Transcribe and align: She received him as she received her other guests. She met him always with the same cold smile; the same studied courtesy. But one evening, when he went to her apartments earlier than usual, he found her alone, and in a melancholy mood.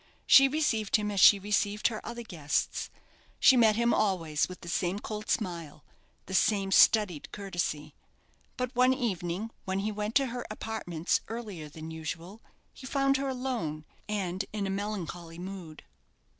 She 0.25 0.47
received 0.47 0.95
him 0.95 1.11
as 1.11 1.19
she 1.19 1.37
received 1.37 1.89
her 1.89 2.03
other 2.03 2.23
guests. 2.23 2.89
She 3.39 3.55
met 3.55 3.75
him 3.75 3.93
always 3.93 4.49
with 4.49 4.61
the 4.61 4.67
same 4.67 4.97
cold 4.97 5.29
smile; 5.29 5.83
the 6.25 6.33
same 6.33 6.71
studied 6.71 7.31
courtesy. 7.31 7.93
But 8.57 8.75
one 8.75 8.95
evening, 8.95 9.51
when 9.65 9.77
he 9.77 9.91
went 9.91 10.15
to 10.15 10.25
her 10.33 10.43
apartments 10.49 11.21
earlier 11.27 11.69
than 11.69 11.91
usual, 11.91 12.41
he 12.73 12.87
found 12.87 13.17
her 13.17 13.29
alone, 13.29 13.85
and 14.09 14.43
in 14.51 14.65
a 14.65 14.71
melancholy 14.71 15.37
mood. 15.37 15.83